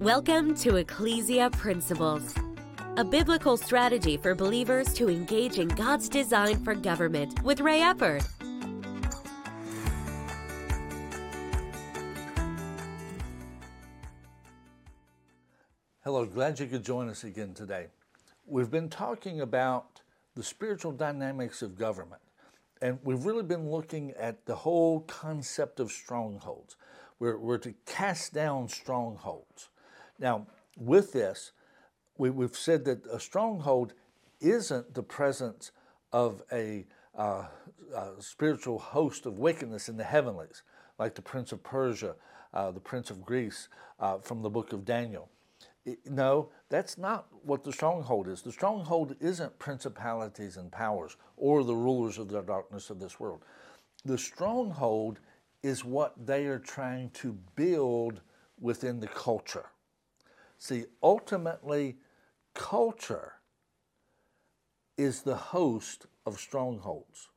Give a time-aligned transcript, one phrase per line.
[0.00, 2.34] Welcome to Ecclesia Principles,
[2.98, 8.22] a biblical strategy for believers to engage in God's design for government with Ray Eppard.
[16.04, 17.86] Hello, glad you could join us again today.
[18.44, 20.02] We've been talking about
[20.34, 22.20] the spiritual dynamics of government,
[22.82, 26.76] and we've really been looking at the whole concept of strongholds.
[27.18, 29.70] We're, we're to cast down strongholds.
[30.18, 31.52] Now, with this,
[32.18, 33.92] we, have said that a stronghold
[34.40, 35.72] isn't the presence
[36.12, 37.46] of a, uh,
[37.94, 40.62] a, spiritual host of wickedness in the heavenlies,
[40.98, 42.14] like the prince of Persia,
[42.54, 43.68] uh, the prince of Greece
[44.00, 45.28] uh, from the book of Daniel.
[46.08, 48.42] No, that's not what the stronghold is.
[48.42, 53.44] The stronghold isn't principalities and powers or the rulers of the darkness of this world.
[54.04, 55.20] The stronghold
[55.62, 58.20] is what they are trying to build
[58.60, 59.66] within the culture.
[60.58, 61.96] See, ultimately,
[62.54, 63.34] culture
[64.96, 67.28] is the host of strongholds.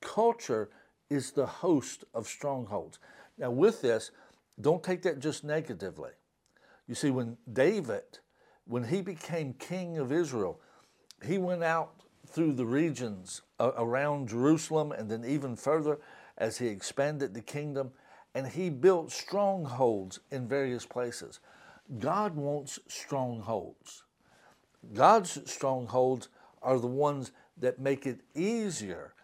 [0.00, 0.70] Culture
[1.10, 2.98] is the host of strongholds.
[3.36, 4.10] Now, with this,
[4.60, 6.10] don't take that just negatively.
[6.86, 8.18] You see, when David,
[8.66, 10.60] when he became king of Israel,
[11.24, 15.98] he went out through the regions around Jerusalem and then even further
[16.36, 17.90] as he expanded the kingdom,
[18.34, 21.40] and he built strongholds in various places.
[21.96, 24.04] God wants strongholds.
[24.92, 26.28] God's strongholds
[26.62, 29.14] are the ones that make it easier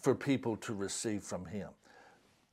[0.00, 1.68] for people to receive from Him.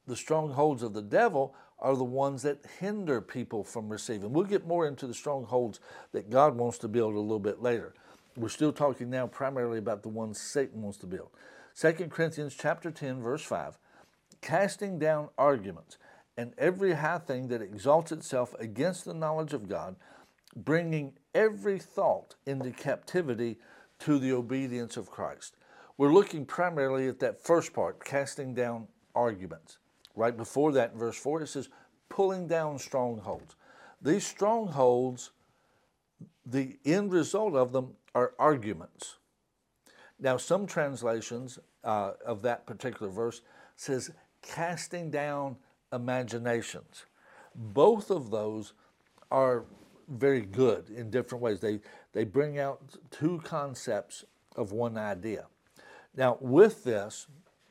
[0.08, 4.31] The strongholds of the devil are the ones that hinder people from receiving.
[4.31, 5.80] We'll get more into the strongholds
[6.13, 7.93] that God wants to build a little bit later.
[8.38, 11.30] We're still talking now primarily about the ones Satan wants to build.
[11.80, 13.77] 2 Corinthians chapter 10 verse 5,
[14.41, 15.97] casting down arguments
[16.38, 19.95] and every high thing that exalts itself against the knowledge of God,
[20.55, 23.58] bringing every thought into captivity
[23.99, 25.55] to the obedience of Christ.
[25.98, 29.77] We're looking primarily at that first part, casting down arguments.
[30.15, 31.70] Right before that, in verse 4, it says,
[32.10, 33.55] pulling down strongholds.
[34.02, 35.31] These strongholds,
[36.45, 39.17] the end result of them are arguments.
[40.20, 43.42] Now, some translations uh, of that particular verse
[43.76, 44.11] says
[44.42, 45.58] casting down
[45.95, 47.06] imaginations.
[47.56, 48.73] Both of those
[49.32, 49.66] are
[50.08, 51.60] very good in different ways.
[51.60, 51.80] They,
[52.14, 55.45] they bring out two concepts of one idea.
[56.16, 57.28] Now, with this,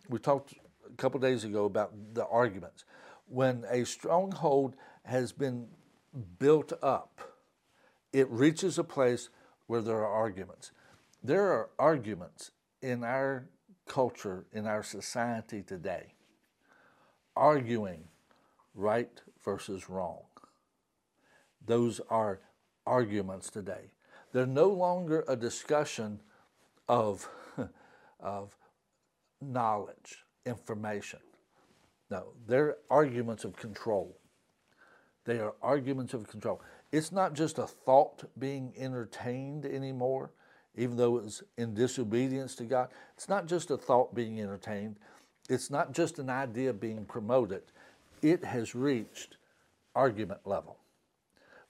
[0.09, 0.55] we talked
[0.87, 2.85] a couple days ago about the arguments.
[3.27, 4.75] When a stronghold
[5.05, 5.67] has been
[6.39, 7.21] built up,
[8.13, 9.29] it reaches a place
[9.67, 10.73] where there are arguments.
[11.23, 12.51] There are arguments
[12.83, 13.49] in our
[13.87, 16.15] culture, in our society today,
[17.35, 18.05] arguing
[18.75, 20.23] right versus wrong.
[21.65, 22.41] Those are
[22.87, 23.93] arguments today.
[24.33, 26.21] They're no longer a discussion
[26.89, 27.29] of,
[28.21, 28.57] of
[29.41, 31.21] knowledge, information.
[32.11, 34.19] No, they're arguments of control.
[35.25, 36.61] They are arguments of control.
[36.93, 40.33] It's not just a thought being entertained anymore,
[40.77, 42.89] even though it's in disobedience to God.
[43.17, 44.97] It's not just a thought being entertained.
[45.49, 47.63] It's not just an idea being promoted
[48.25, 49.37] it has reached
[49.95, 50.79] argument level.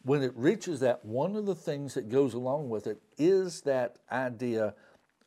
[0.03, 3.99] When it reaches that, one of the things that goes along with it is that
[4.13, 4.75] idea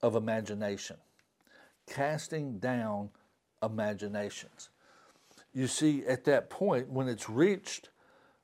[0.01, 0.95] of imagination,
[1.85, 3.09] casting down
[3.61, 4.69] imaginations.
[5.53, 7.89] You see, at that point, when it's reached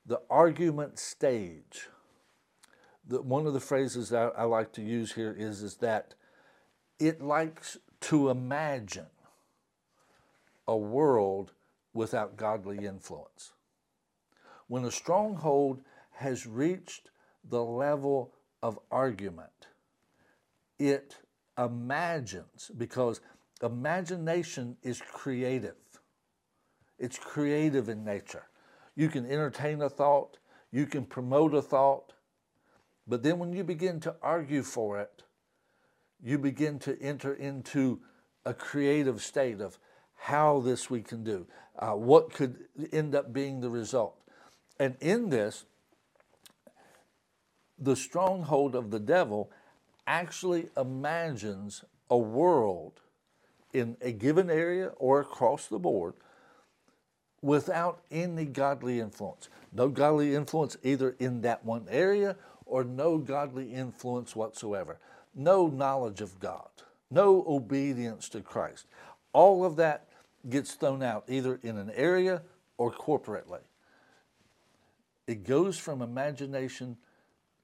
[0.06, 1.88] the argument stage,
[3.08, 6.16] the, one of the phrases I, I like to use here is, is that
[7.00, 9.06] it likes to imagine
[10.68, 11.54] a world
[11.94, 13.54] without godly influence.
[14.68, 15.81] When a stronghold
[16.12, 17.09] has reached
[17.50, 19.68] the level of argument,
[20.80, 21.18] it
[21.58, 23.22] imagines, because
[23.62, 25.76] imagination is creative.
[26.98, 28.48] It's creative in nature.
[28.95, 30.38] You can entertain a thought,
[30.72, 32.13] you can promote a thought,
[33.07, 35.24] but then when you begin to argue for it,
[36.24, 38.00] you begin to enter into
[38.45, 39.78] a creative state of
[40.24, 41.46] how this we can do,
[41.78, 42.56] uh, what could
[42.94, 44.16] end up being the result.
[44.80, 45.66] And in this,
[47.78, 49.52] the stronghold of the devil
[50.08, 53.02] actually imagines a world
[53.74, 56.14] in a given area or across the board
[57.42, 59.50] without any godly influence.
[59.74, 65.00] No godly influence either in that one area or no godly influence whatsoever.
[65.36, 66.69] No knowledge of God,
[67.12, 68.86] no obedience to Christ.
[69.34, 70.08] All of that
[70.50, 72.42] gets thrown out either in an area
[72.78, 73.62] or corporately.
[75.28, 76.98] it goes from imagination,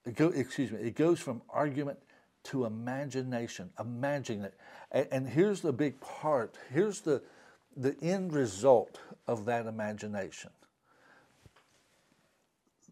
[0.06, 2.00] it go, excuse me, it goes from argument
[2.44, 3.70] to imagination.
[3.80, 4.54] Imagine it.
[4.92, 6.56] And, and here's the big part.
[6.72, 7.22] Here's the,
[7.76, 10.52] the end result of that imagination.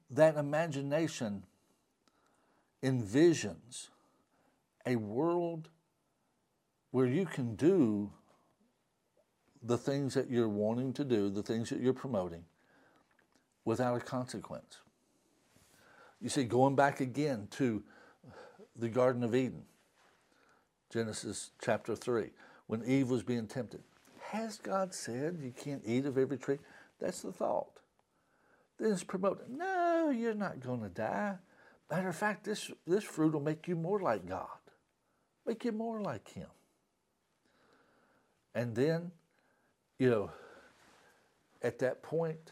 [0.10, 1.44] That imagination
[2.84, 3.88] envisions
[4.86, 5.70] a world
[6.92, 8.12] where you can do
[9.64, 12.44] the things that you're wanting to do, the things that you're promoting,
[13.66, 14.78] without a consequence.
[16.22, 17.84] You see, going back again to
[18.76, 19.64] the Garden of Eden,
[20.92, 22.30] Genesis chapter 3,
[22.68, 23.82] when Eve was being tempted.
[24.32, 26.60] Has God said you can't eat of every tree?
[27.00, 27.80] That's the thought.
[28.78, 29.50] Then it's promoted.
[29.50, 31.36] No, you're not going to die.
[31.90, 34.48] Matter of fact, this, this fruit will make you more like God,
[35.46, 36.48] make you more like Him.
[38.54, 39.12] And then,
[40.00, 40.32] you know,
[41.62, 42.52] at that point,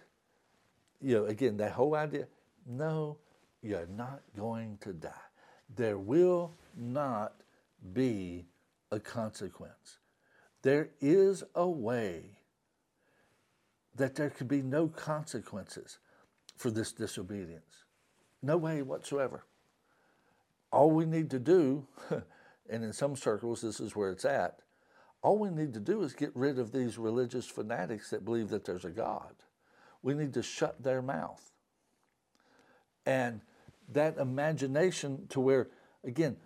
[1.01, 2.27] you know, again, that whole idea
[2.65, 3.17] no,
[3.61, 5.11] you're not going to die.
[5.75, 7.41] There will not
[7.93, 8.47] be
[8.91, 9.99] a consequence.
[10.61, 12.39] There is a way
[13.95, 15.99] that there could be no consequences
[16.57, 17.85] for this disobedience.
[18.41, 19.45] No way whatsoever.
[20.71, 21.87] All we need to do,
[22.69, 24.59] and in some circles this is where it's at,
[25.25, 28.63] all we need to do is get rid of these religious fanatics that believe that
[28.63, 29.33] there's a God.
[30.03, 31.41] We need to shut their mouth.
[33.07, 33.41] And
[33.91, 35.69] that imagination to where,
[36.03, 36.37] again,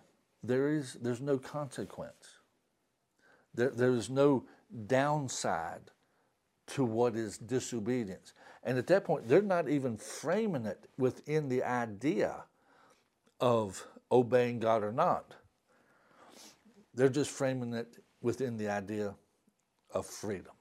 [0.42, 2.38] there is there's no consequence.
[3.54, 4.44] There, there is no
[4.86, 5.90] downside
[6.68, 8.32] to what is disobedience.
[8.64, 12.44] And at that point, they're not even framing it within the idea
[13.40, 15.34] of obeying God or not.
[16.94, 19.14] They're just framing it within the idea
[19.94, 20.52] of freedom.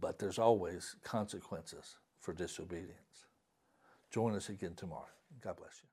[0.00, 3.26] But there's always consequences for disobedience.
[4.10, 5.08] Join us again tomorrow.
[5.42, 5.89] God bless you.